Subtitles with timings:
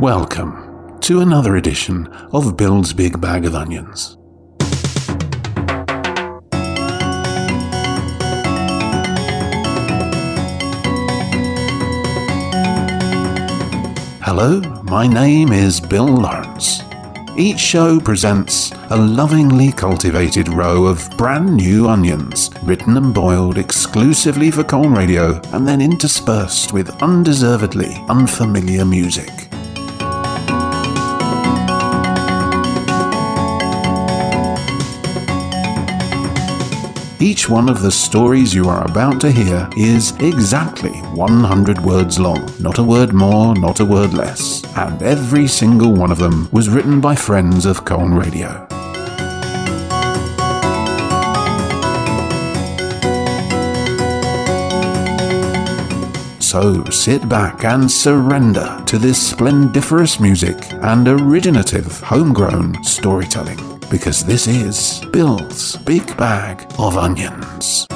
[0.00, 4.16] Welcome to another edition of Bill's Big Bag of Onions.
[14.22, 16.80] Hello, my name is Bill Lawrence.
[17.36, 24.50] Each show presents a lovingly cultivated row of brand new onions, written and boiled exclusively
[24.50, 29.39] for Colne Radio and then interspersed with undeservedly unfamiliar music.
[37.22, 42.50] Each one of the stories you are about to hear is exactly 100 words long,
[42.58, 44.64] not a word more, not a word less.
[44.74, 48.66] And every single one of them was written by friends of Colne Radio.
[56.40, 64.46] So sit back and surrender to this splendiferous music and originative homegrown storytelling because this
[64.46, 67.86] is Bill's Big Bag of Onions.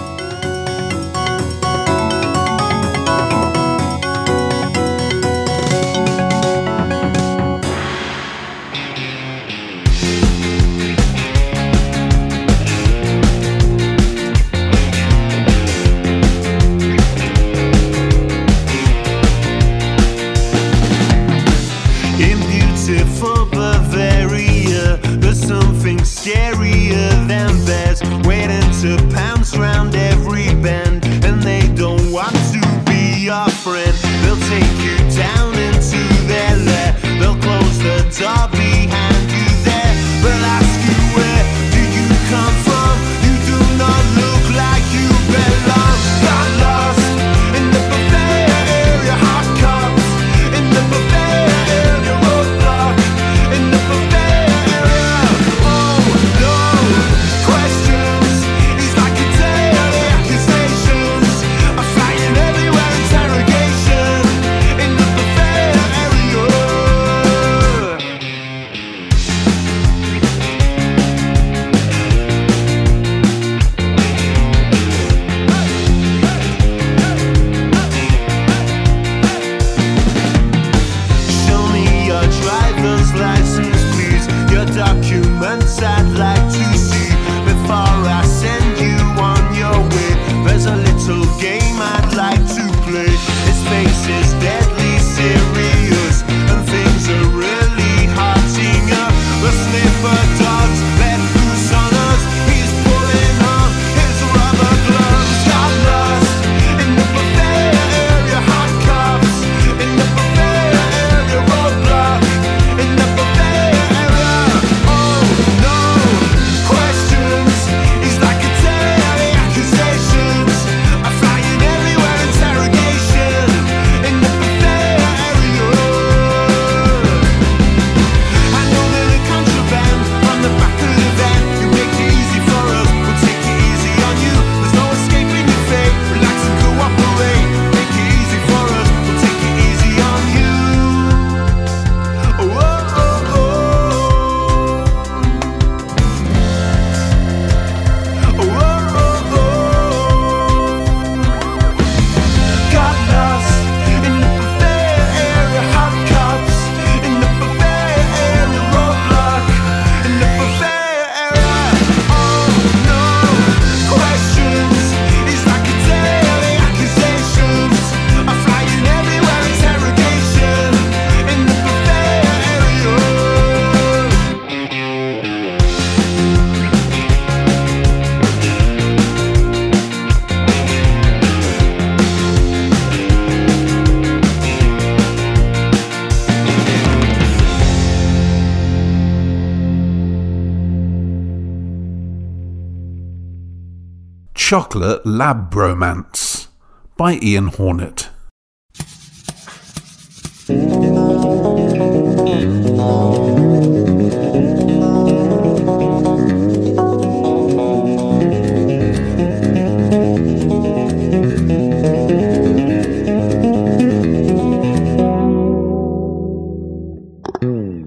[194.74, 196.48] Chocolate Lab Bromance
[196.96, 198.08] by Ian Hornet.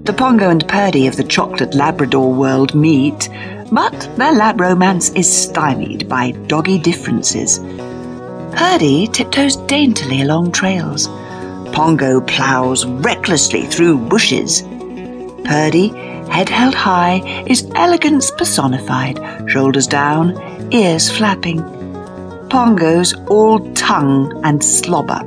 [0.04, 3.28] The Pongo and Purdy of the chocolate Labrador world meet
[3.70, 7.58] but their lab romance is stymied by doggy differences.
[8.56, 11.06] Purdy tiptoes daintily along trails.
[11.72, 14.62] Pongo ploughs recklessly through bushes.
[15.44, 15.88] Purdy,
[16.28, 19.18] head held high, is elegance personified,
[19.50, 20.34] shoulders down,
[20.72, 21.62] ears flapping.
[22.48, 25.20] Pongo's all tongue and slobber.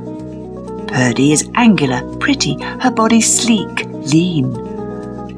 [0.88, 4.52] Purdy is angular, pretty, her body sleek, lean.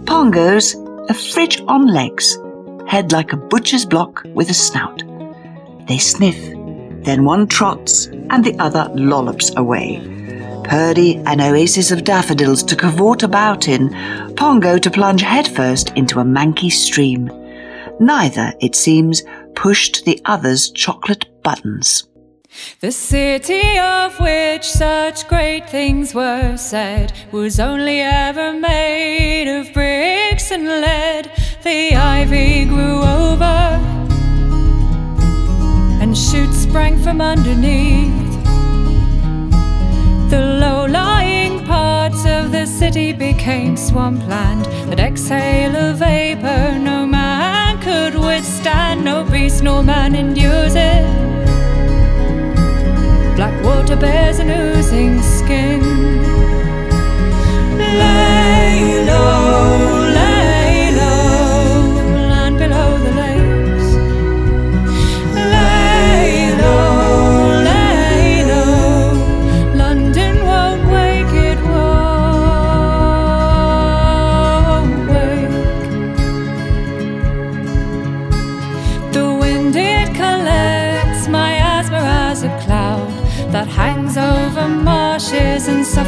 [0.07, 0.75] Pongo's
[1.09, 2.39] a fridge on legs,
[2.87, 5.03] head like a butcher's block with a snout.
[5.87, 6.39] They sniff,
[7.05, 10.01] then one trots and the other lollops away.
[10.65, 13.91] Purdy, an oasis of daffodils to cavort about in,
[14.35, 17.31] Pongo to plunge headfirst into a manky stream.
[18.01, 19.23] Neither, it seems,
[19.55, 22.09] pushed the other's chocolate buttons.
[22.81, 30.51] The city of which such great things were said was only ever made of bricks
[30.51, 31.31] and lead.
[31.64, 33.81] The ivy grew over
[36.02, 38.12] and shoots sprang from underneath.
[40.28, 47.81] The low lying parts of the city became swampland that exhale a vapor no man
[47.81, 51.06] could withstand, no beast nor man endures it.
[53.37, 55.81] Black water bears an oozing skin.
[57.78, 60.04] Lay low,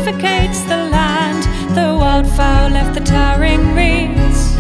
[0.07, 1.43] suffocates the land.
[1.75, 4.57] The wildfowl left the towering reeds.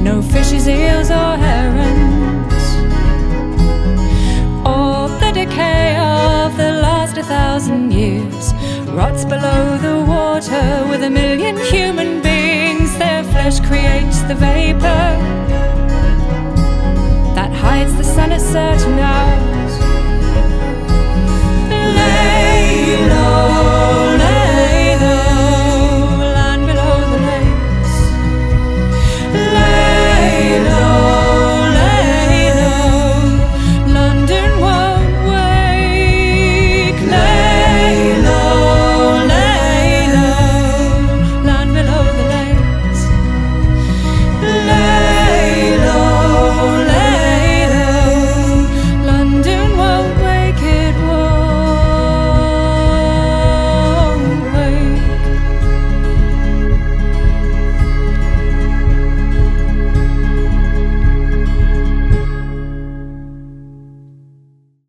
[0.00, 2.64] No fishes, eels, or herons.
[4.64, 8.52] All the decay of the last a thousand years
[9.00, 12.96] rots below the water with a million human beings.
[12.98, 15.06] Their flesh creates the vapor
[17.34, 19.65] that hides the sun at certain hours.
[22.26, 24.16] Lay low,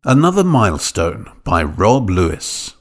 [0.08, 2.74] Another Milestone by Rob Lewis.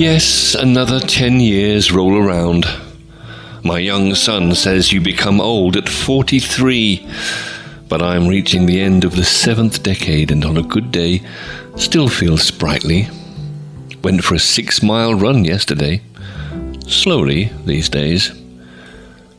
[0.00, 2.64] Yes, another ten years roll around.
[3.62, 7.06] My young son says you become old at 43,
[7.86, 11.20] but I'm reaching the end of the seventh decade and on a good day
[11.76, 13.10] still feel sprightly.
[14.02, 16.00] Went for a six mile run yesterday.
[16.86, 18.32] Slowly these days.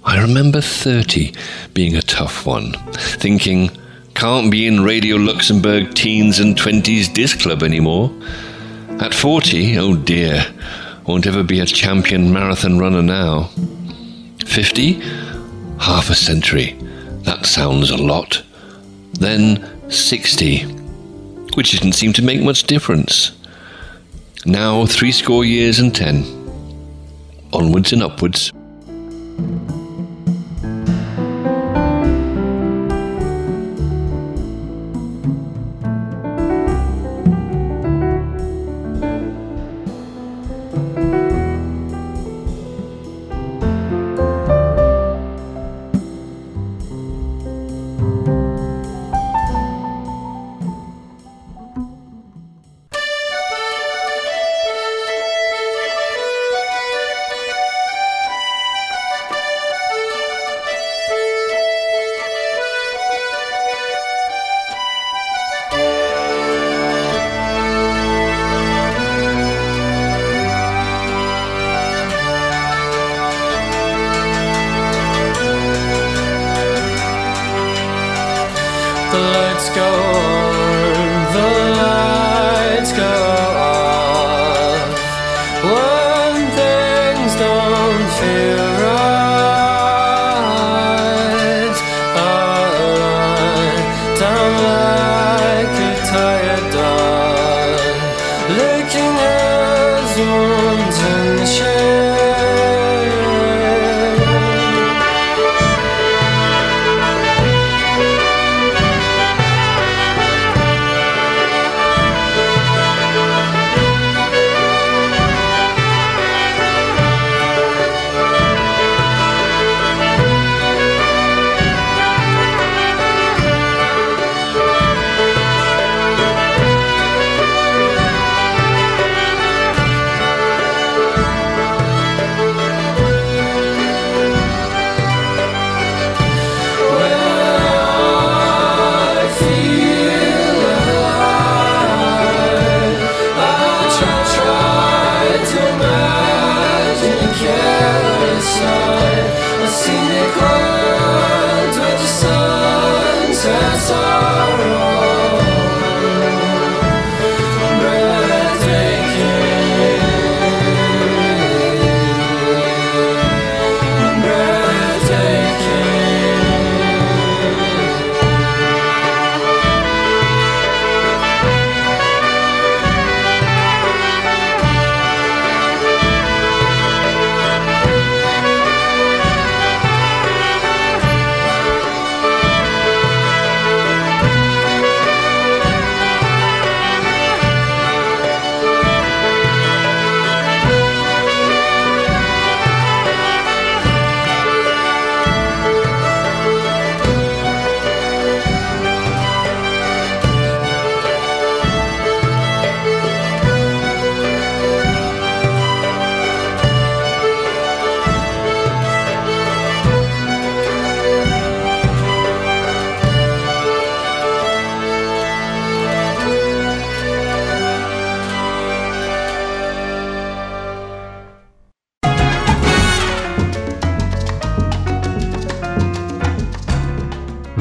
[0.04, 1.34] I remember 30
[1.74, 3.72] being a tough one, thinking,
[4.14, 8.12] can't be in Radio Luxembourg teens and 20s disc club anymore.
[9.02, 10.46] At 40, oh dear,
[11.08, 13.50] won't ever be a champion marathon runner now.
[14.46, 14.94] 50?
[15.80, 16.78] Half a century.
[17.24, 18.44] That sounds a lot.
[19.14, 20.66] Then 60,
[21.56, 23.32] which didn't seem to make much difference.
[24.46, 26.24] Now three score years and ten.
[27.52, 28.52] Onwards and upwards.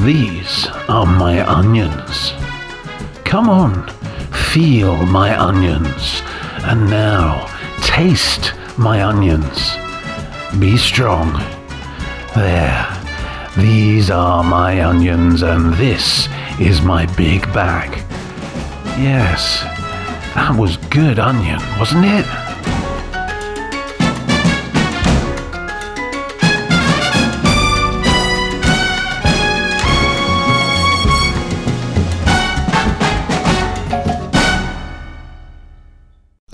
[0.03, 2.33] These are my onions.
[3.23, 3.87] Come on,
[4.51, 6.23] feel my onions.
[6.63, 7.45] And now,
[7.83, 9.75] taste my onions.
[10.59, 11.33] Be strong.
[12.33, 12.87] There.
[13.55, 16.27] These are my onions, and this
[16.59, 17.97] is my big bag.
[18.97, 19.61] Yes,
[20.33, 22.40] that was good onion, wasn't it?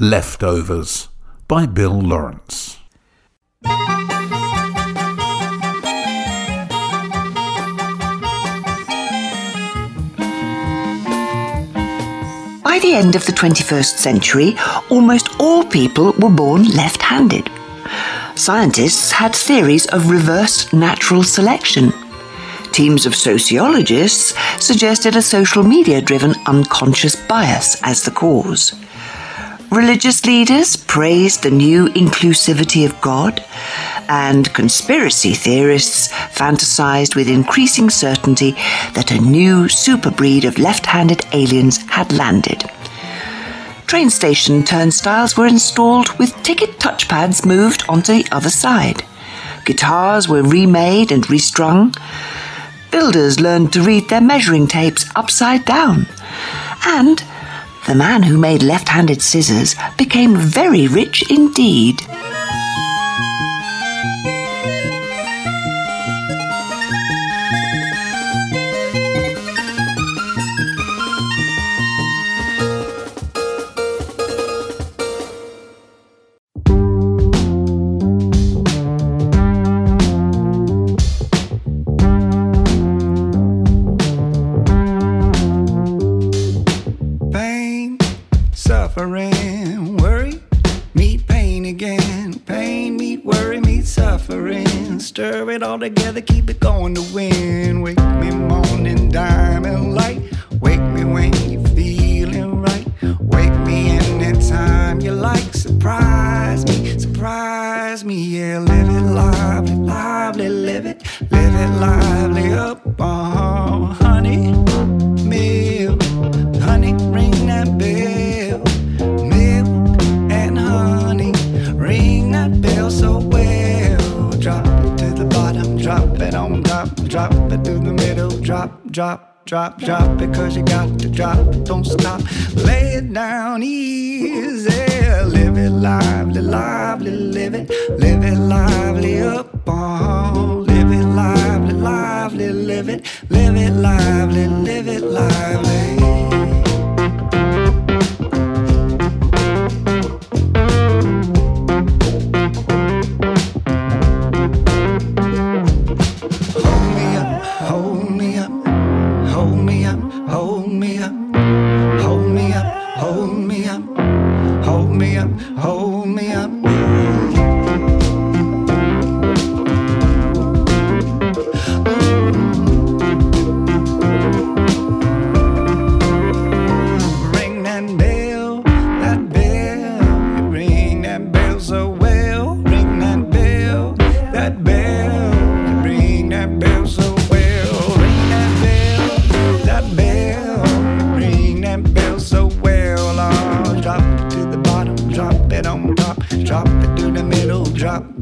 [0.07, 1.09] Leftovers
[1.49, 2.77] by Bill Lawrence.
[12.63, 14.55] By the end of the 21st century,
[14.89, 17.49] almost all people were born left handed.
[18.35, 21.91] Scientists had theories of reverse natural selection.
[22.71, 24.33] Teams of sociologists
[24.65, 28.73] suggested a social media driven unconscious bias as the cause.
[29.71, 33.43] Religious leaders praised the new inclusivity of God,
[34.07, 38.51] and conspiracy theorists fantasized with increasing certainty
[38.93, 42.63] that a new superbreed of left handed aliens had landed.
[43.87, 49.03] Train station turnstiles were installed with ticket touchpads moved onto the other side.
[49.65, 51.93] Guitars were remade and restrung.
[52.89, 56.07] Builders learned to read their measuring tapes upside down.
[56.85, 57.21] And
[57.87, 62.01] the man who made left handed scissors became very rich indeed.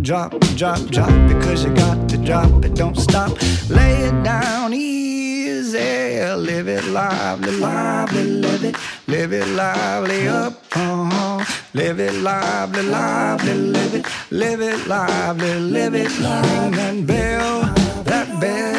[0.05, 1.09] Drop, drop, drop.
[1.27, 3.31] Because you got to drop it, don't stop.
[3.69, 8.75] Lay it down easy, live it lively, lively, live it,
[9.07, 10.63] live it lively up.
[10.75, 16.19] Oh, live it lively, lively, live it, live it lively, live it.
[16.19, 17.61] Ring that bell,
[18.03, 18.74] that bell,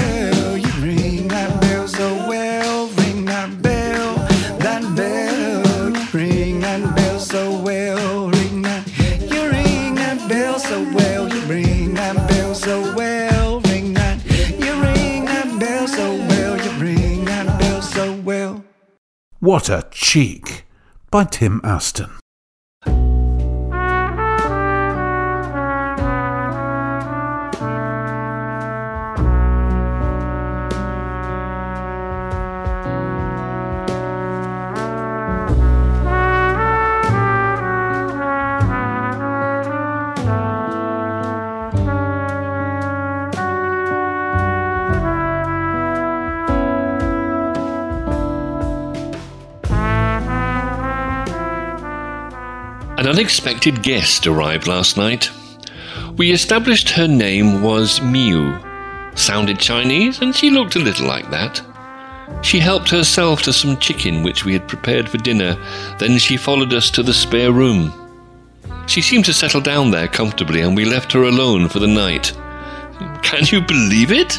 [12.67, 13.61] so well.
[13.61, 16.57] Ring that, you ring that bell so well.
[16.57, 18.65] You ring that bell so well.
[19.39, 20.65] What a Cheek
[21.09, 22.11] by Tim Aston.
[52.99, 55.31] An unexpected guest arrived last night.
[56.17, 58.59] We established her name was Miu.
[59.19, 61.61] Sounded Chinese, and she looked a little like that.
[62.43, 65.57] She helped herself to some chicken which we had prepared for dinner,
[65.99, 67.93] then she followed us to the spare room.
[68.87, 72.33] She seemed to settle down there comfortably, and we left her alone for the night.
[73.23, 74.35] Can you believe it?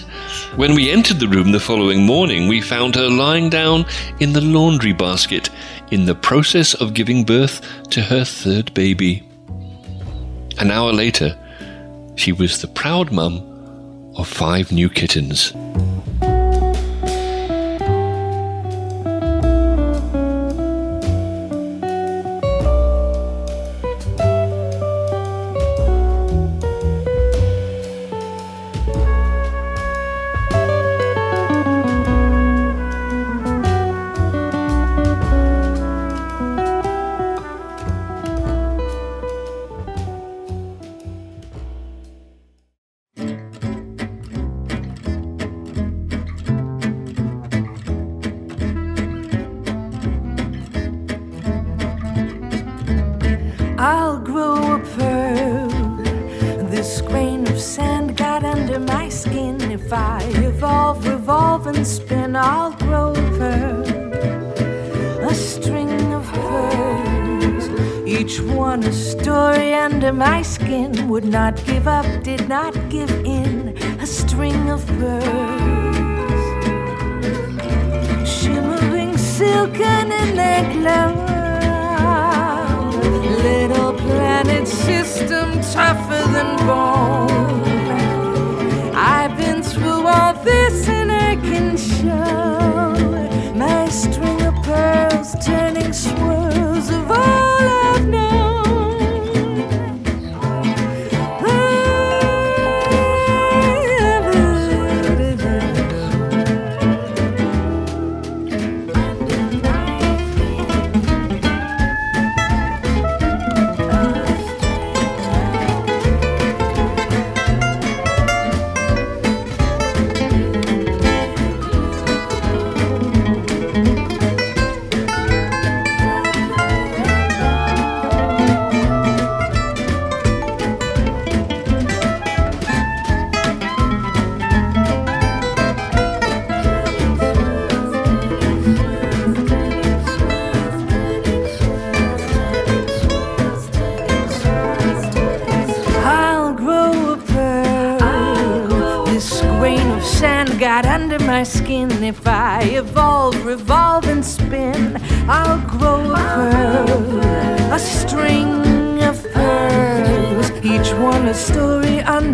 [0.56, 3.86] When we entered the room the following morning, we found her lying down
[4.20, 5.50] in the laundry basket
[5.92, 9.24] in the process of giving birth to her third baby.
[10.60, 11.38] An hour later,
[12.16, 13.44] she was the proud mum
[14.16, 15.54] of five new kittens.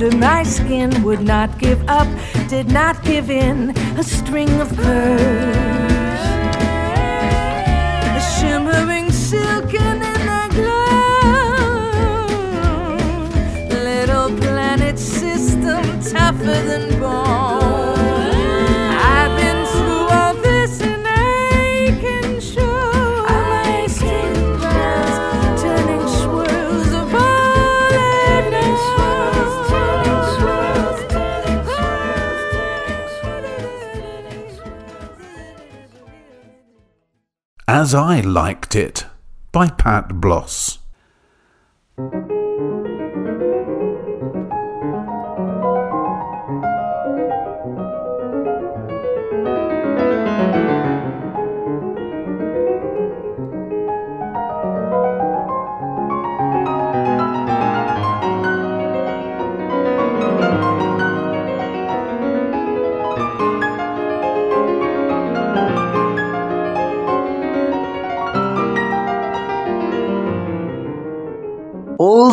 [0.03, 1.03] Under my skin.
[1.03, 2.07] Would not give up,
[2.47, 3.69] did not give in.
[3.97, 6.23] A string of pearls,
[8.17, 10.89] a shimmering silken in the glow.
[13.69, 17.42] Little planet system tougher than bone.
[37.83, 39.07] As I Liked It
[39.51, 40.82] by Pat Bloss.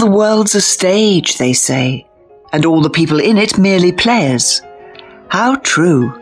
[0.00, 2.06] The world's a stage, they say,
[2.52, 4.62] and all the people in it merely players.
[5.28, 6.12] How true.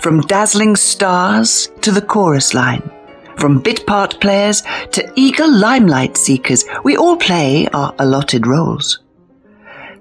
[0.00, 2.90] From dazzling stars to the chorus line,
[3.36, 8.98] from bit part players to eager limelight seekers, we all play our allotted roles.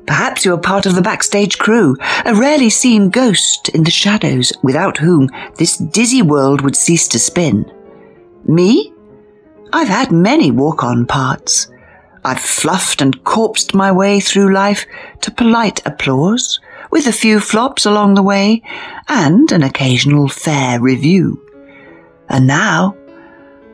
[0.08, 1.95] Perhaps you're part of the backstage crew,
[2.26, 7.19] a rarely seen ghost in the shadows without whom this dizzy world would cease to
[7.19, 7.71] spin.
[8.45, 8.91] Me?
[9.71, 11.67] I've had many walk on parts.
[12.24, 14.86] I've fluffed and corpsed my way through life
[15.22, 16.60] to polite applause,
[16.92, 18.62] with a few flops along the way,
[19.08, 21.42] and an occasional fair review.
[22.30, 22.96] And now,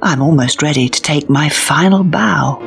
[0.02, 2.60] I'm almost ready to take my final bow.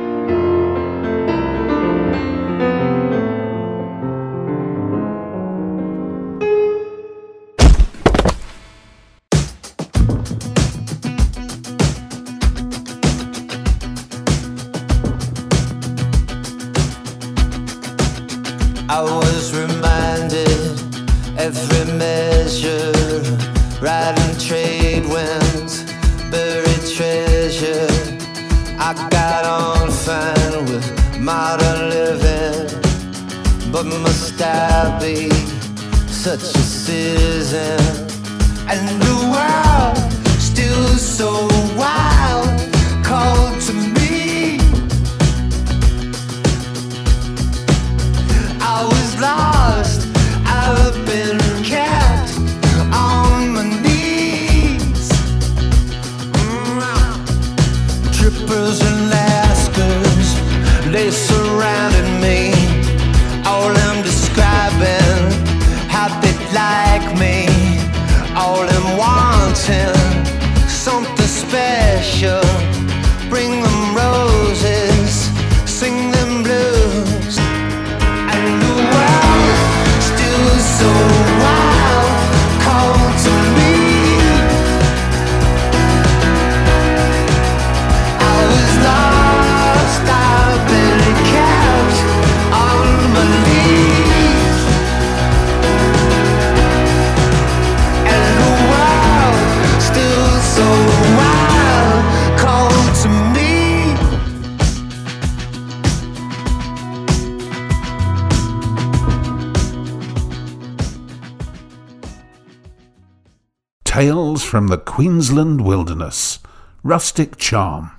[114.01, 116.39] Tales from the Queensland Wilderness
[116.81, 117.91] Rustic Charm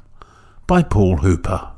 [0.66, 1.71] by Paul Hooper.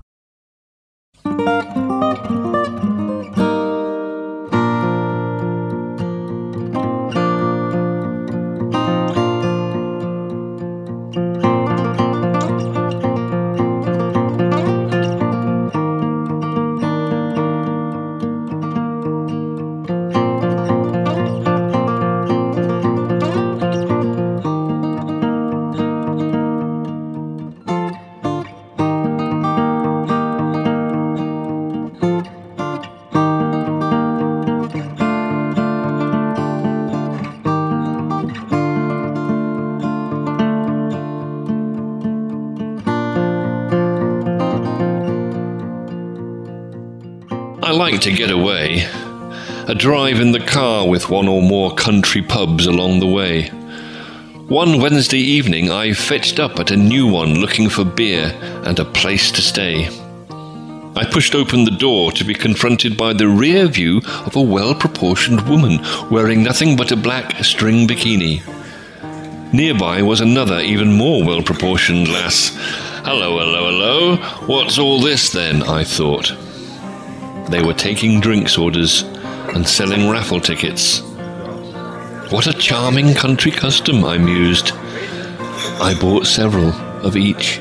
[50.95, 53.49] With one or more country pubs along the way.
[54.47, 58.27] One Wednesday evening, I fetched up at a new one looking for beer
[58.65, 59.89] and a place to stay.
[60.95, 64.73] I pushed open the door to be confronted by the rear view of a well
[64.73, 65.81] proportioned woman
[66.13, 68.41] wearing nothing but a black string bikini.
[69.53, 72.55] Nearby was another, even more well proportioned lass.
[73.05, 74.17] Hello, hello, hello.
[74.47, 75.65] What's all this then?
[75.65, 76.33] I thought.
[77.51, 79.03] They were taking drinks orders
[79.55, 81.03] and selling raffle tickets.
[82.31, 84.73] What a charming country custom, I mused.
[85.81, 86.71] I bought several
[87.05, 87.61] of each.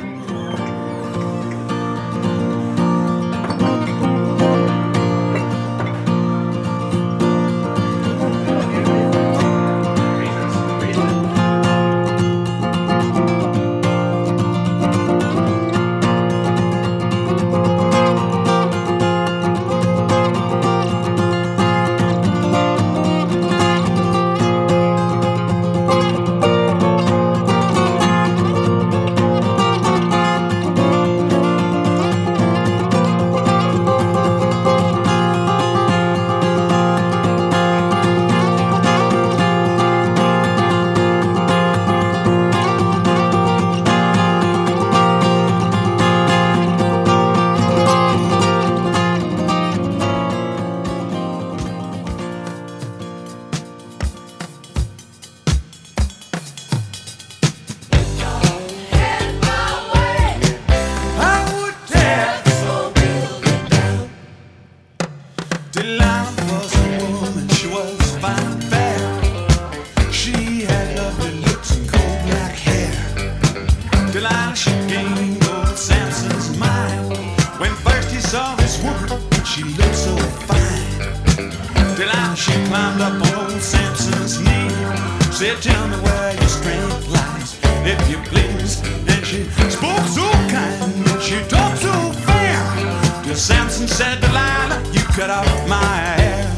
[82.73, 84.69] Climbed up on Samson's knee.
[85.31, 88.81] Said, tell me where your strength lies, if you please.
[89.12, 91.93] And she spoke so kind, and she talked so
[92.25, 92.57] fair.
[93.23, 95.86] Till Samson said, Delilah, you cut off my
[96.17, 96.49] hair.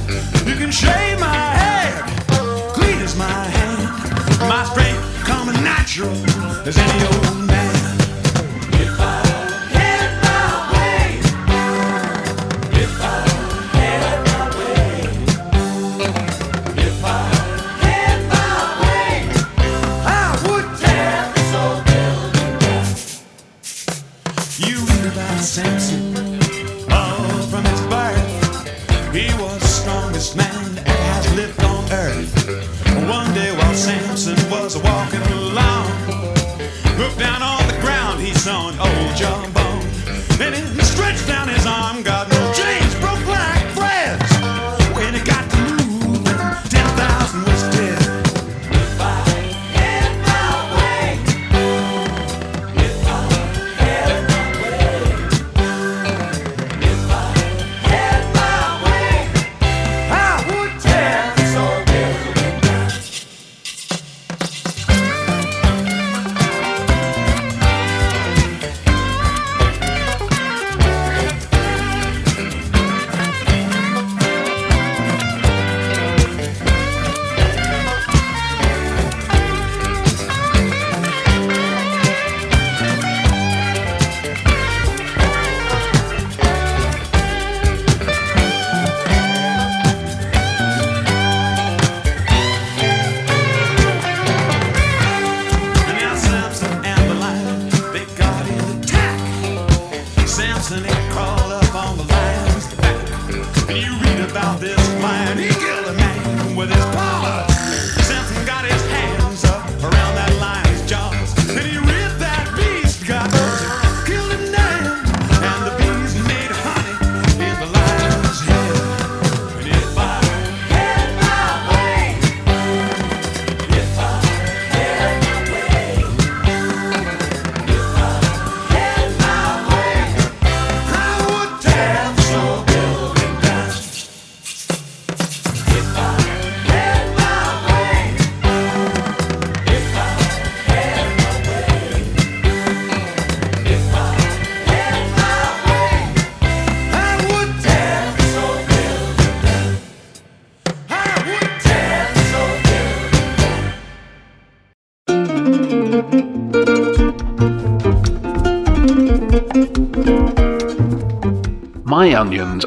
[0.48, 1.94] You can shave my head,
[2.78, 3.84] clean as my hand.
[4.48, 6.16] My strength coming natural
[6.66, 7.45] as any old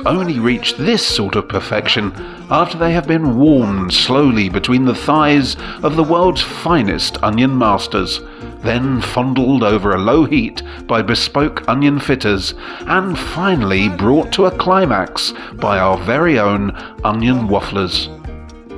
[0.08, 2.12] only reach this sort of perfection
[2.50, 8.20] after they have been warmed slowly between the thighs of the world's finest onion masters,
[8.62, 12.54] then fondled over a low heat by bespoke onion fitters,
[12.86, 16.70] and finally brought to a climax by our very own
[17.04, 18.08] onion wafflers.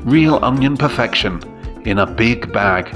[0.05, 1.41] Real onion perfection
[1.85, 2.95] in a big bag.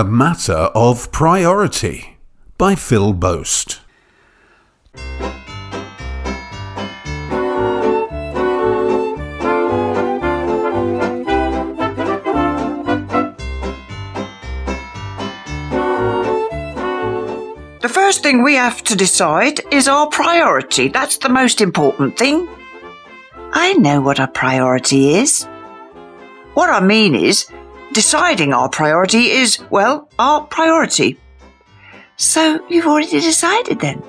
[0.00, 2.16] A Matter of Priority
[2.56, 3.80] by Phil Boast.
[4.94, 5.00] The
[17.92, 20.88] first thing we have to decide is our priority.
[20.88, 22.48] That's the most important thing.
[23.52, 25.44] I know what a priority is.
[26.54, 27.50] What I mean is,
[27.92, 31.18] deciding our priority is, well, our priority.
[32.16, 34.02] So you've already decided then?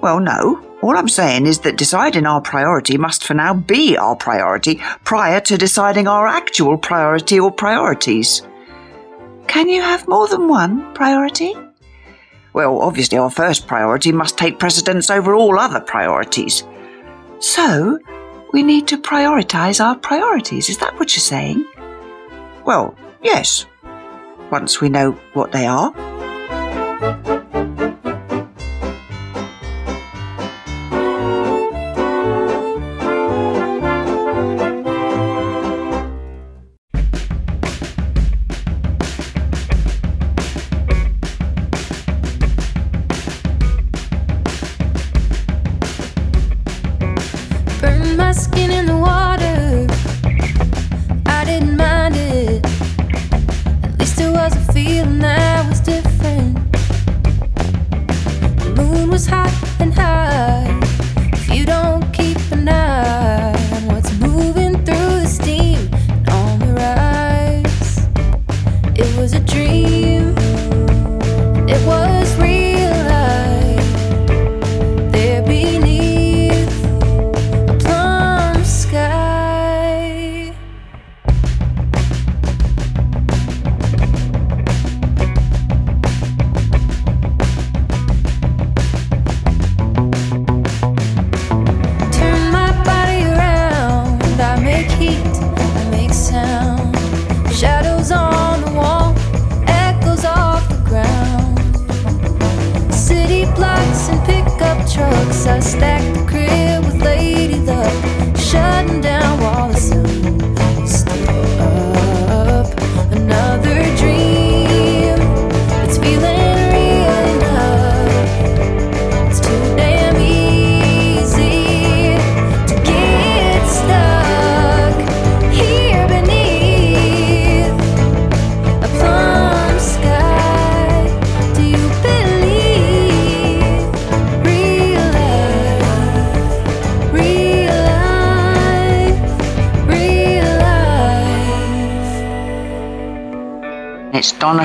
[0.00, 0.68] Well, no.
[0.82, 5.40] All I'm saying is that deciding our priority must for now be our priority prior
[5.42, 8.42] to deciding our actual priority or priorities.
[9.46, 11.54] Can you have more than one priority?
[12.52, 16.64] Well, obviously, our first priority must take precedence over all other priorities.
[17.38, 17.98] So,
[18.52, 20.68] we need to prioritize our priorities.
[20.68, 21.64] Is that what you're saying?
[22.72, 23.66] Well, yes.
[24.50, 25.92] Once we know what they are.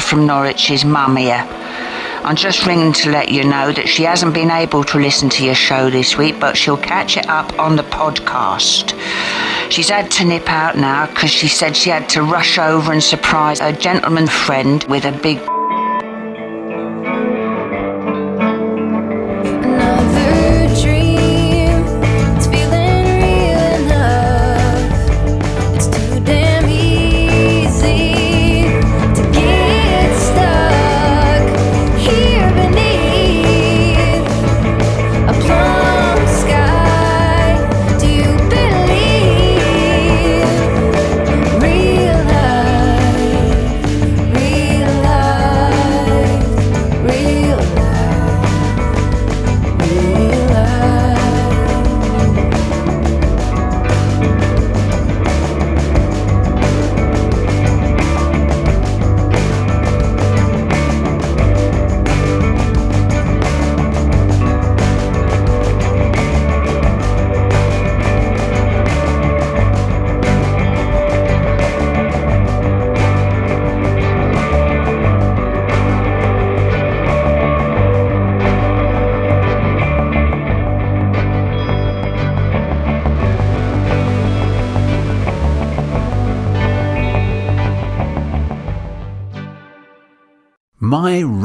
[0.07, 1.45] From Norwich's mum here.
[2.23, 5.43] I'm just ringing to let you know that she hasn't been able to listen to
[5.43, 8.97] your show this week, but she'll catch it up on the podcast.
[9.69, 13.03] She's had to nip out now because she said she had to rush over and
[13.03, 15.39] surprise a gentleman friend with a big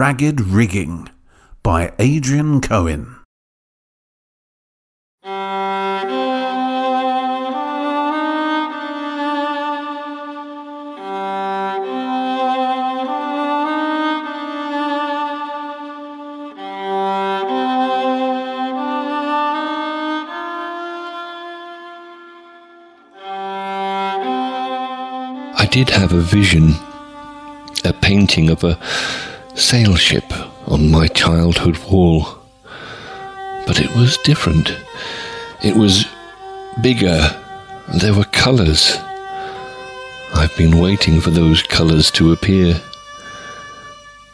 [0.02, 1.08] Ragged Rigging
[1.62, 3.14] by Adrian Cohen.
[25.54, 26.74] I did have a vision,
[27.84, 28.76] a painting of a
[29.54, 30.24] sail ship
[30.66, 32.26] on my childhood wall.
[33.66, 34.76] But it was different.
[35.62, 36.06] It was
[36.82, 37.20] bigger.
[38.00, 38.96] There were colours.
[40.34, 42.80] I've been waiting for those colours to appear.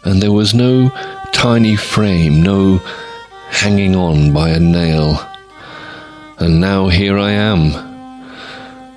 [0.05, 0.91] And there was no
[1.33, 2.79] tiny frame, no
[3.51, 5.21] hanging on by a nail.
[6.39, 7.73] And now here I am.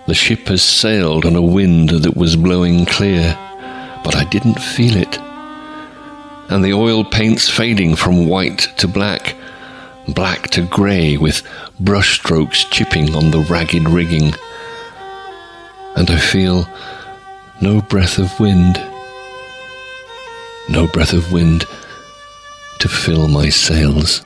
[0.05, 3.35] The ship has sailed on a wind that was blowing clear,
[4.03, 5.19] but I didn't feel it.
[6.51, 9.35] And the oil paint's fading from white to black,
[10.09, 11.43] black to grey, with
[11.81, 14.33] brushstrokes chipping on the ragged rigging.
[15.95, 16.67] And I feel
[17.61, 18.75] no breath of wind,
[20.69, 21.65] no breath of wind
[22.79, 24.25] to fill my sails.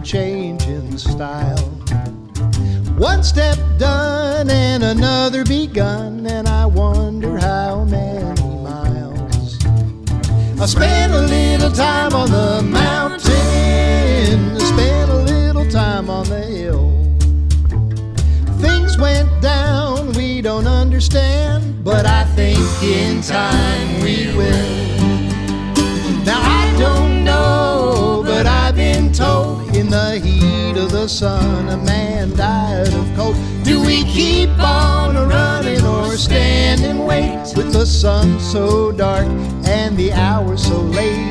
[0.00, 1.58] A change in style?
[2.96, 9.58] One step done and another begun, and I wonder how many miles.
[10.60, 16.42] I spent a little time on the mountain, I spent a little time on the
[16.42, 16.90] hill.
[18.60, 24.90] Things went down we don't understand, but I think in time we will.
[26.24, 29.49] Now I don't know, but I've been told
[31.68, 33.34] a man died of cold.
[33.64, 39.26] Do we keep on running or stand and wait with the sun so dark
[39.66, 41.29] and the hour so late?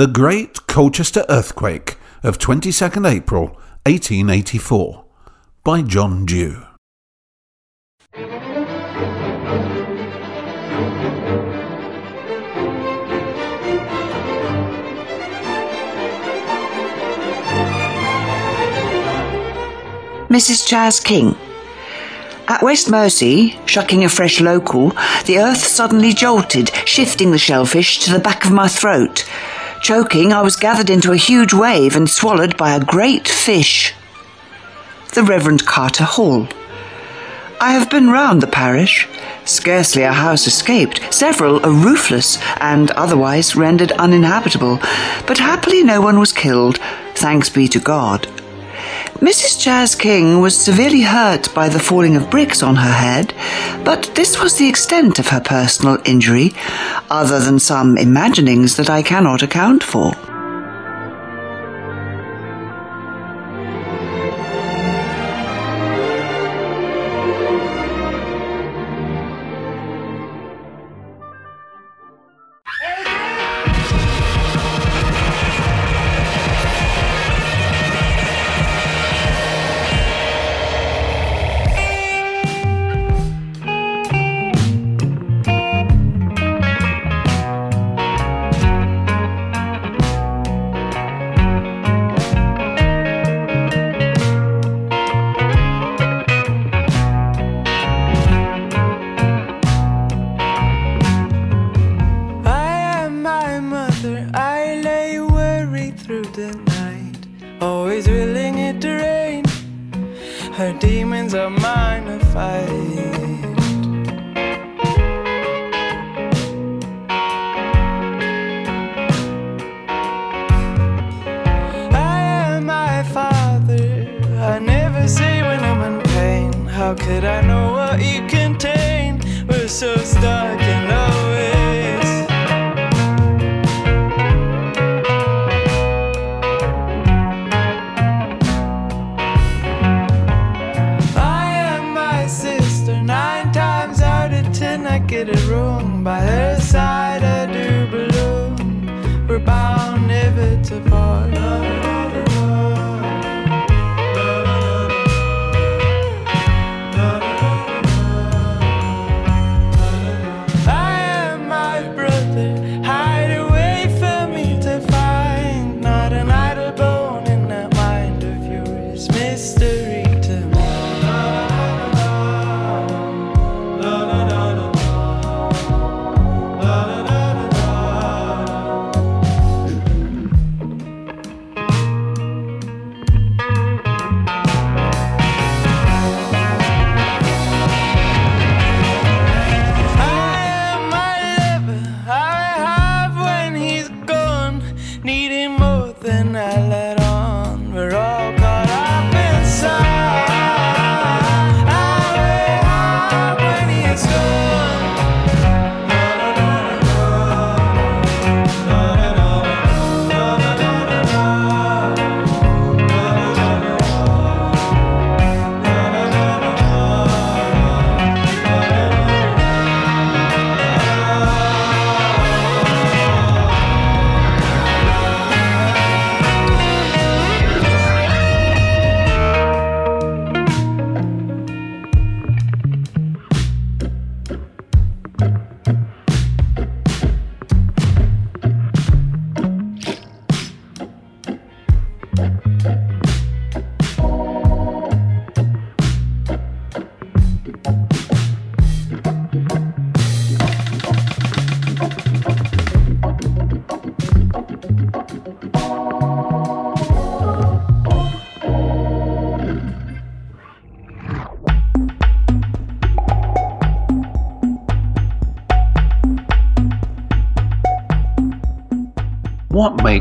[0.00, 3.48] The Great Colchester Earthquake of 22nd April
[3.84, 5.04] 1884
[5.62, 6.62] by John Dew.
[20.30, 20.66] Mrs.
[20.66, 21.36] Chas King.
[22.48, 24.92] At West Mersea, shucking a fresh local,
[25.26, 29.26] the earth suddenly jolted, shifting the shellfish to the back of my throat.
[29.80, 33.94] Choking, I was gathered into a huge wave and swallowed by a great fish.
[35.14, 36.48] The Reverend Carter Hall.
[37.60, 39.08] I have been round the parish.
[39.46, 41.00] Scarcely a house escaped.
[41.12, 44.76] Several are roofless and otherwise rendered uninhabitable.
[45.26, 46.78] But happily no one was killed,
[47.14, 48.28] thanks be to God.
[49.20, 49.60] Mrs.
[49.60, 53.34] Chas King was severely hurt by the falling of bricks on her head,
[53.84, 56.54] but this was the extent of her personal injury,
[57.10, 60.14] other than some imaginings that I cannot account for.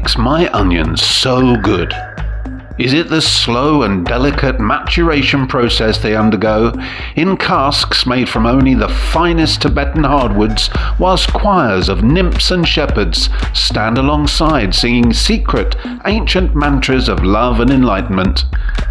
[0.09, 1.93] Makes my onions so good?
[2.79, 6.73] Is it the slow and delicate maturation process they undergo
[7.15, 13.29] in casks made from only the finest Tibetan hardwoods, whilst choirs of nymphs and shepherds
[13.53, 15.75] stand alongside singing secret,
[16.07, 18.45] ancient mantras of love and enlightenment?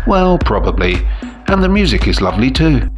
[0.06, 1.04] Well, probably.
[1.48, 2.88] And the music is lovely too.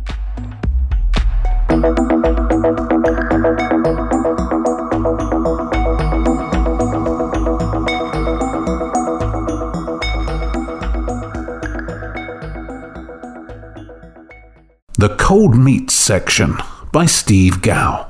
[15.31, 16.57] Cold Meats section
[16.91, 18.10] by Steve Gow.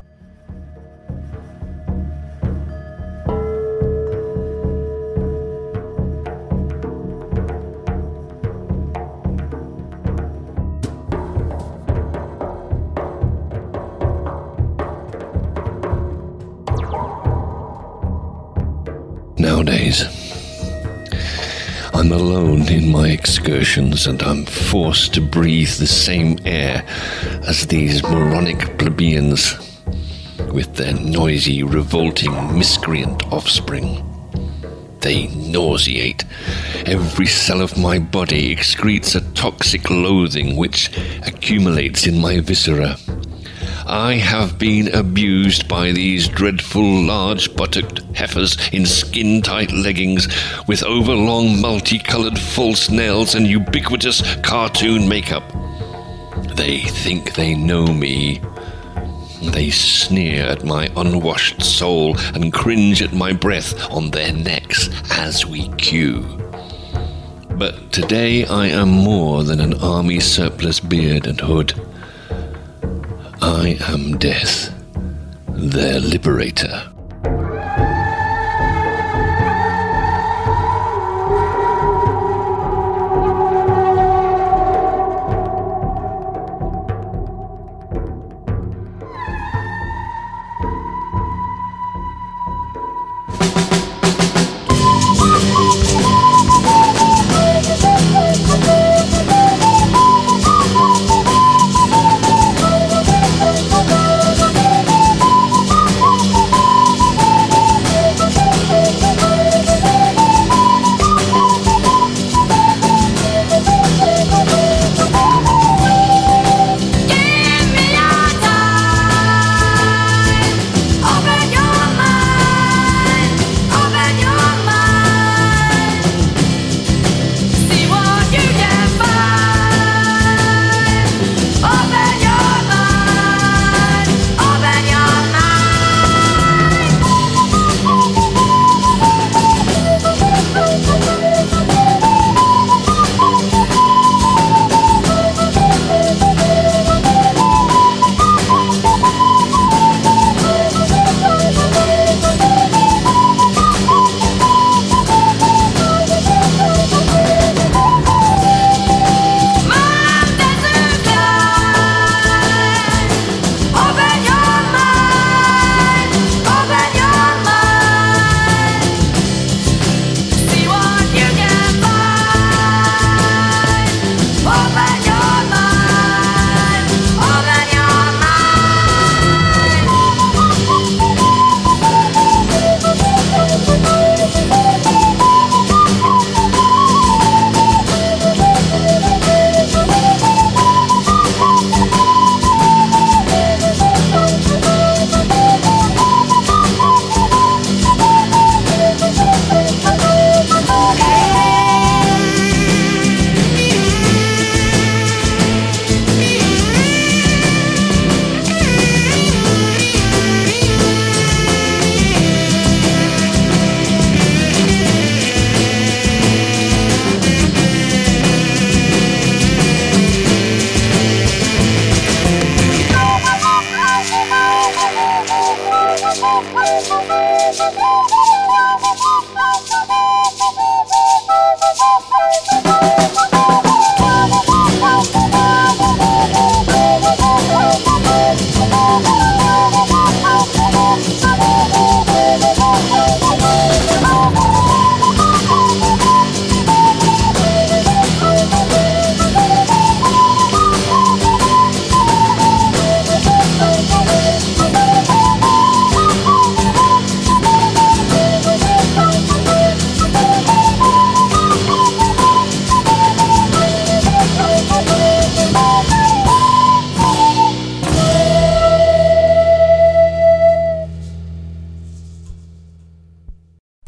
[24.10, 26.84] And I'm forced to breathe the same air
[27.46, 29.54] as these moronic plebeians
[30.52, 34.04] with their noisy, revolting, miscreant offspring.
[34.98, 36.24] They nauseate.
[36.86, 40.90] Every cell of my body excretes a toxic loathing which
[41.22, 42.96] accumulates in my viscera.
[43.92, 50.28] I have been abused by these dreadful large buttocked heifers in skin tight leggings
[50.68, 55.42] with overlong multicolored false nails and ubiquitous cartoon makeup.
[56.54, 58.40] They think they know me.
[59.42, 65.44] They sneer at my unwashed soul and cringe at my breath on their necks as
[65.44, 66.22] we queue.
[67.56, 71.74] But today I am more than an army surplus beard and hood.
[73.42, 74.70] I am death,
[75.48, 76.90] their liberator.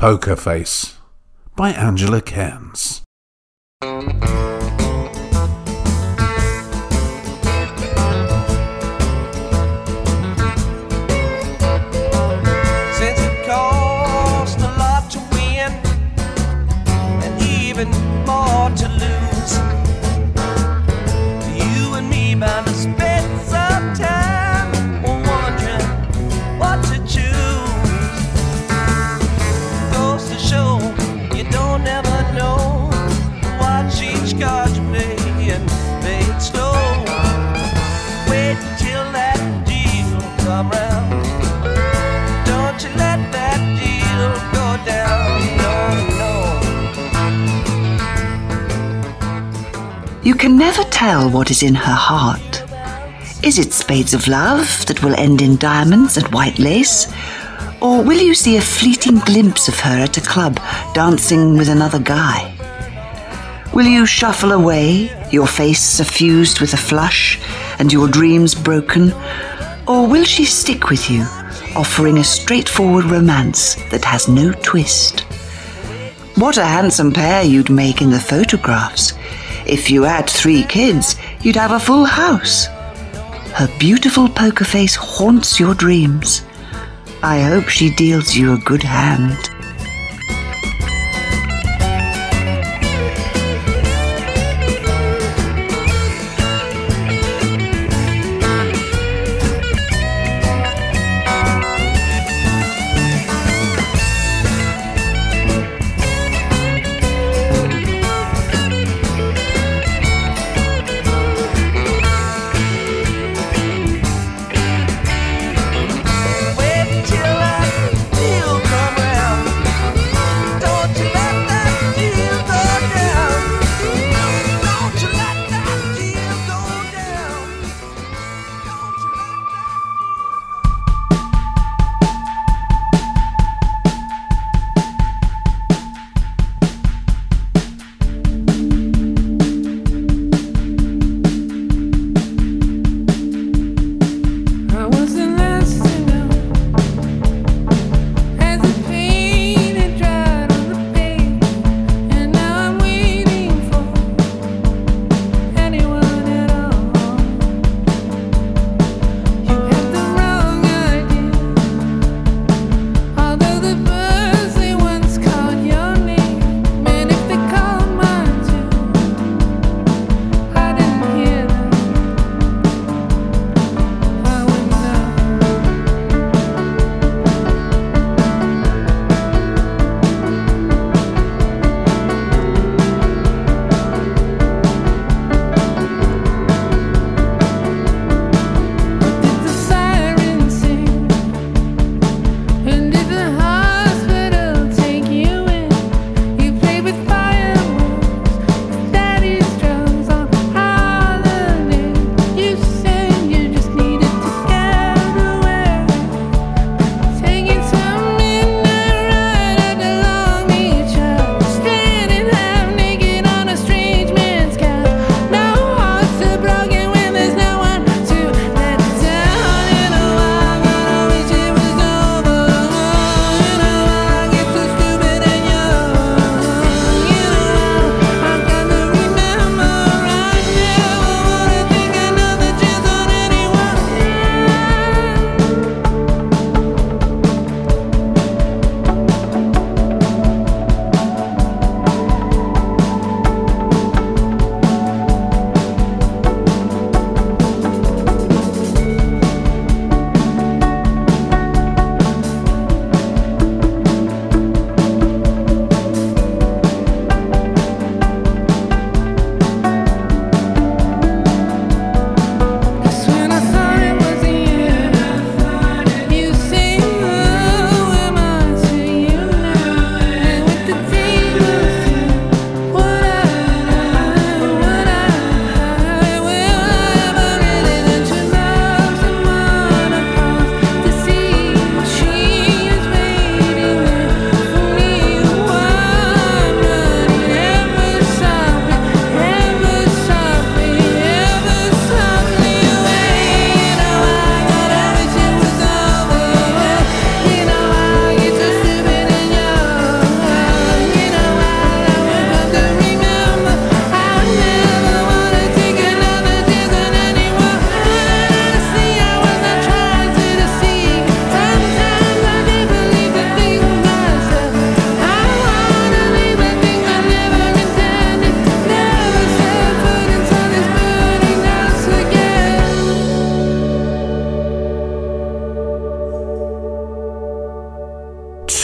[0.03, 0.99] Poker Face
[1.55, 3.03] by Angela Cairns.
[50.43, 52.65] can never tell what is in her heart.
[53.45, 57.07] Is it spades of love that will end in diamonds and white lace?
[57.81, 60.59] Or will you see a fleeting glimpse of her at a club
[60.95, 62.53] dancing with another guy?
[63.73, 67.41] Will you shuffle away, your face suffused with a flush
[67.79, 69.13] and your dreams broken?
[69.87, 71.23] Or will she stick with you,
[71.77, 75.21] offering a straightforward romance that has no twist?
[76.35, 79.13] What a handsome pair you'd make in the photographs!
[79.67, 82.67] If you had three kids, you'd have a full house.
[83.55, 86.43] Her beautiful poker face haunts your dreams.
[87.23, 89.52] I hope she deals you a good hand.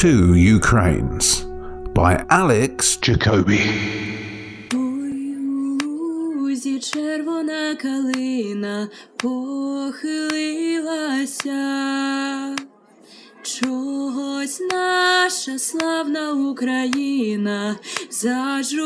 [0.08, 1.26] Two Ukraines
[1.92, 3.60] by Alex Jacoby.
[6.92, 10.06] Червона калина похилилася,
[13.42, 17.76] чогось наша славна Україна
[18.10, 18.78] зажурилася,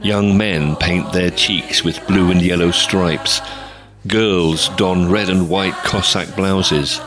[0.00, 3.40] Young men paint their cheeks with blue and yellow stripes.
[4.06, 7.00] Girls don red and white Cossack blouses.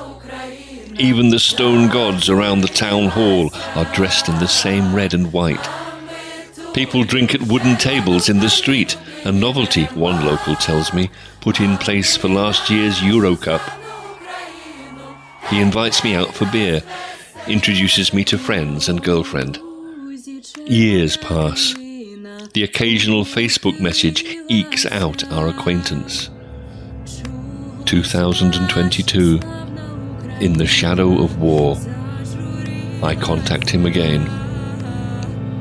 [1.00, 5.32] Even the stone gods around the town hall are dressed in the same red and
[5.32, 5.70] white.
[6.74, 11.10] People drink at wooden tables in the street, a novelty, one local tells me,
[11.40, 13.62] put in place for last year's Euro Cup.
[15.50, 16.84] He invites me out for beer,
[17.48, 19.60] introduces me to friends and girlfriend.
[20.66, 21.74] Years pass.
[22.54, 26.30] The occasional Facebook message ekes out our acquaintance.
[27.86, 29.40] 2022.
[30.40, 31.78] In the shadow of war.
[33.04, 34.30] I contact him again.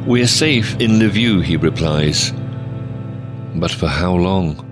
[0.06, 2.32] We're safe in Lviv, he replies.
[3.54, 4.71] But for how long?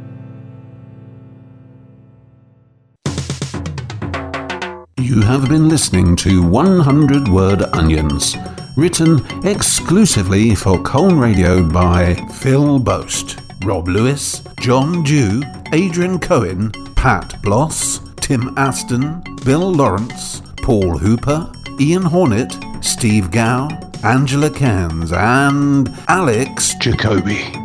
[5.11, 8.37] You have been listening to 100 Word Onions,
[8.77, 15.43] written exclusively for Colne Radio by Phil Boast, Rob Lewis, John Dew,
[15.73, 21.51] Adrian Cohen, Pat Bloss, Tim Aston, Bill Lawrence, Paul Hooper,
[21.81, 23.69] Ian Hornet, Steve Gow,
[24.05, 27.60] Angela Cairns, and Alex Jacoby.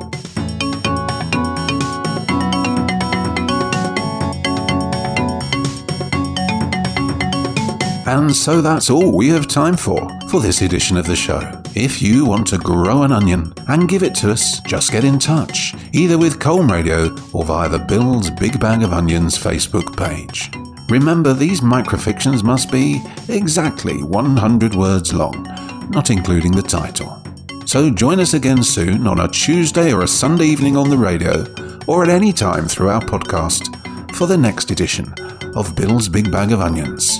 [8.05, 11.41] And so that's all we have time for for this edition of the show.
[11.73, 15.17] If you want to grow an onion and give it to us, just get in
[15.17, 20.51] touch, either with Colne Radio or via the Bill's Big Bag of Onions Facebook page.
[20.89, 25.43] Remember, these microfictions must be exactly 100 words long,
[25.89, 27.21] not including the title.
[27.65, 31.45] So join us again soon on a Tuesday or a Sunday evening on the radio,
[31.87, 35.11] or at any time through our podcast, for the next edition
[35.55, 37.19] of Bill's Big Bag of Onions.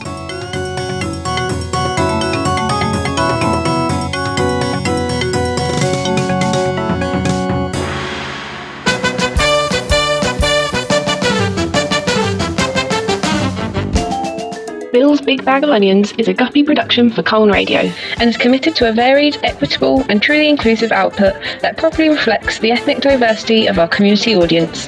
[14.96, 17.80] Bill's Big Bag of Onions is a guppy production for Colne Radio
[18.18, 22.72] and is committed to a varied, equitable, and truly inclusive output that properly reflects the
[22.72, 24.88] ethnic diversity of our community audience.